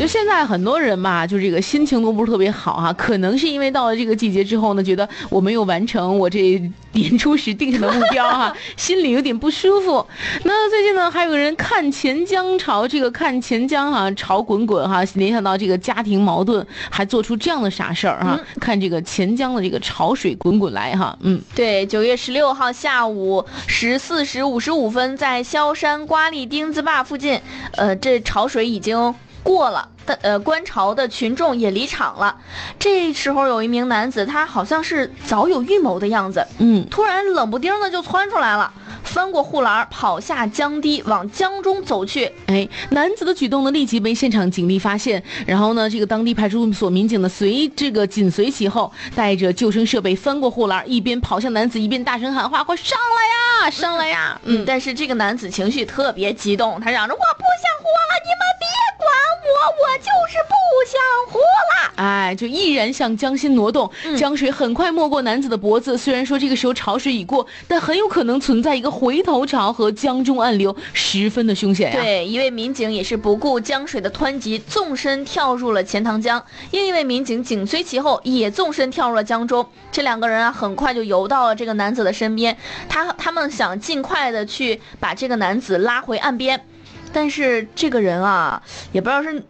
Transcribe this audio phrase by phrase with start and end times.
[0.00, 6.58] 就现在很多人吧，就这个心情都不是特别好哈，可能是因为到了这个季节之后呢，觉得我没有完成我这
[6.92, 10.06] 年初时定下的目标哈，心里有点不舒服。
[10.44, 27.38] 那最近呢，还有人看钱江潮，这个看钱江哈潮滚滚哈，联想到这个家庭矛盾，还做出这样的傻事儿哈，看这个钱江的这个潮水滚滚来哈，嗯，对，九月十六号下午十四时五十五分，在萧山瓜沥丁子坝附近，
[27.72, 32.36] 呃，这潮水已经过了，但呃，观潮的群众也离场了。
[32.78, 38.72] 这时候有一名男子，他好像是早有预谋的样子，嗯，突然冷不丁的就窜出来了。
[39.02, 42.30] 翻过护栏，跑下江堤，往江中走去。
[42.46, 45.20] 哎，男子的举动呢，立即被现场警力发现。
[45.46, 57.20] 然后呢，这个当地派出所民警呢，随这个紧随其后，带着救生设备翻过护栏，一边跑向男子，一边大声喊话：“快上来呀，上来呀！”嗯，但是这个男子情绪特别激动，他嚷着：“我
[62.30, 63.90] 了。”哎，就毅然向江心挪动。
[64.16, 65.98] 江水很快没过男子的脖子。
[65.98, 68.88] 虽然说这个时候潮水已过，但很有可能存在一个。
[69.00, 72.00] 回头潮和江中暗流十分的凶险呀！
[72.02, 76.44] 对，一位民警也是不顾江水的湍急，纵身跳入了钱塘江。
[76.72, 79.66] 另一位民警紧随其后，也纵身跳入了江中。
[79.90, 82.54] 这两个人啊，很快就游到了这个男子的身边。
[82.90, 86.60] 他他们想尽快的去把这个男子拉回岸边，
[87.12, 89.42] 但是这个人啊，也不知道是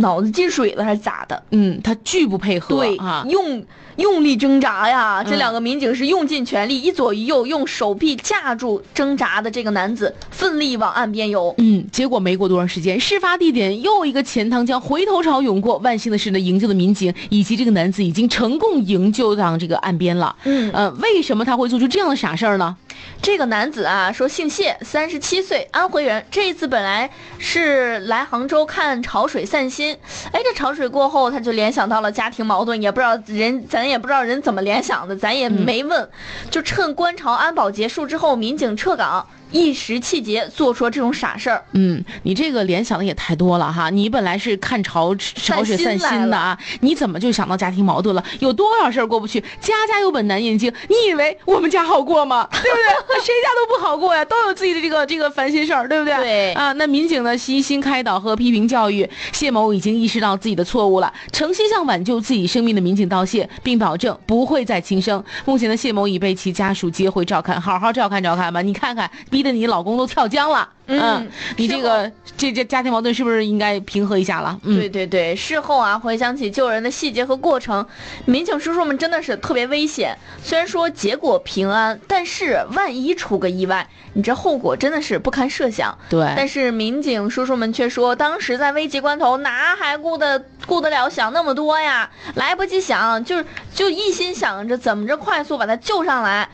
[0.00, 3.64] 脑子进水了还是咋的，嗯，他拒不配合，对啊，用。
[3.96, 5.22] 用力挣扎呀！
[5.22, 11.54] 这两个民警是用尽全力，一左一右，用手臂架住挣扎的这个男子，奋力往岸边游。
[11.58, 15.76] 嗯，结果没过多长时间，事发地点又一个钱塘江回头潮涌过。
[15.78, 20.34] 万幸的是呢，营救的民警以及这个男子已经成功营救到这个岸边了。
[20.44, 22.74] 嗯，呃，为什么他会做出这样的傻事儿呢？
[23.22, 26.24] 这个男子啊，说姓谢，三十七岁，安徽人。
[26.30, 29.94] 这一次本来是来杭州看潮水散心，
[30.32, 36.08] 哎，这潮水过后，他就联想到了家庭矛盾，也不知道人，咱也不知道人怎么联想的，咱也没问。
[36.50, 39.26] 就趁观潮安保结束之后，民警撤岗。
[39.50, 43.90] 一时气节做出了这种傻事儿，嗯，你这个联想的也太多了哈！
[43.90, 48.24] 你本来是看潮潮水散心的啊，你怎么就想到家庭矛盾了？
[48.38, 49.40] 有多少事儿过不去？
[49.60, 52.48] 家家有本难念经，你以为我们家好过吗？
[52.52, 53.20] 对不对？
[53.20, 56.14] 谁家都不好过呀，都有自己的这个这个烦心事儿，对不对？
[56.16, 65.22] 对啊，那民警呢悉心开导和批评教育，谢某已经意识到自己的错误了，诚心向挽救自己生命的民警道谢，并保证不会再轻生。
[65.44, 68.62] 目前的谢某已被其家属接回照看，好好照看照看吧。
[68.62, 69.10] 你看看。
[69.40, 74.60] 逼得你老公都跳江了，嗯，你这个这这家庭矛盾是不是应该平和一下了？
[74.62, 77.86] 对对对，事后啊，回想起救人的细节和过程，
[78.26, 80.14] 民警叔叔们真的是特别危险。
[80.42, 85.96] 虽然说结果平安，但是万一出个意外，你这后果真的是不堪设想。
[86.10, 92.10] 对，但是民警叔叔们却说，当时在危急关头，哪还顾得顾得了想那么多呀？
[92.34, 93.42] 来不及想，就
[93.74, 96.46] 就一心想着怎么着快速把他救上来。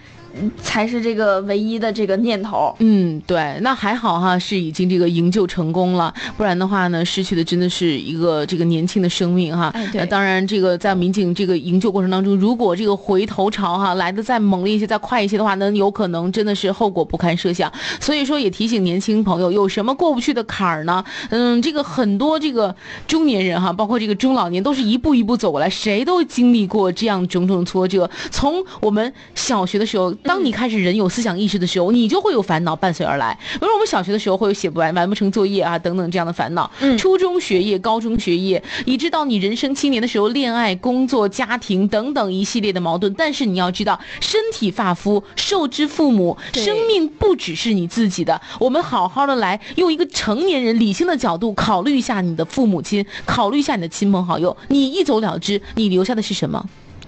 [0.62, 2.74] 才是这个唯一的这个念头。
[2.80, 9.74] 嗯，对，那还好哈，是已经这个营救成功了，不然的话呢，失去的真的是一个这个年轻的生命哈。
[9.94, 17.72] 那当然，这个在民警这个营救过程当中，如果这个回头潮哈来的再猛烈一些、再快一些的话，那有可能真的是后果不堪设想。
[18.00, 21.02] 所以说，也提醒年轻朋友，有什么过不去的坎儿呢？
[21.30, 22.74] 嗯，这个很多这个
[23.06, 28.10] 中年人哈，包括这个中老年，都是一步一步走过来，谁都经历过这样种种挫折。
[28.30, 30.14] 从我们小学的时候。
[30.26, 33.38] 当你开始人有思想意识的时候，你就会有烦恼伴随而来。
[33.54, 36.70] 比如我们小学的时候会有写不完、完不成作业啊等等这样的烦恼。
[36.80, 43.12] 嗯，初中学业、高中学业，以致到你人生青年的时候，恋爱、工作、家庭等等一系列的矛盾。
[43.14, 48.40] 但是你要知道，身体发肤受之父母，生命不只是你自己的。
[48.58, 54.56] 我们好好的来用一个成年人理性的角度考虑一下你的父母亲，考虑一下你的亲朋好友。
[54.68, 56.64] 你一走了之，你留下的是什么？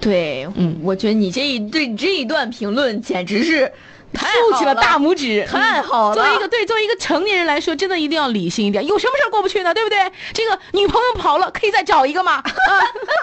[0.09, 3.71] 对，嗯，我觉得你这一对这一段评论简直是
[4.15, 6.15] 竖起了大拇指，太好了。
[6.15, 8.87] 作为一个对，作为一个成年人来说，真的一定要理性一点。
[8.87, 9.75] 有什么事儿过不去呢？
[9.75, 9.99] 对不对？
[10.33, 12.37] 这个女朋友跑了，可以再找一个嘛？
[12.41, 12.45] 啊，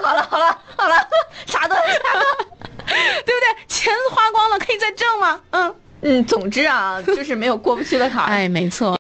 [0.04, 0.96] 好了好了好了，
[1.48, 1.82] 啥都啥
[2.14, 2.46] 都，
[2.86, 3.66] 对不对？
[3.68, 5.40] 钱花光了，可以再挣吗？
[5.50, 8.26] 嗯嗯，总之啊，就是没有过不去的坎。
[8.26, 8.92] 哎，没错。